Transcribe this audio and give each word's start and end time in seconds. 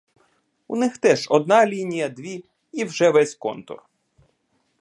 У 0.67 0.75
них 0.75 0.97
теж 0.97 1.27
одна 1.29 1.67
лінія, 1.67 2.09
дві— 2.09 2.45
і 2.71 2.83
вже 2.83 3.09
весь 3.09 3.35
контур. 3.35 3.83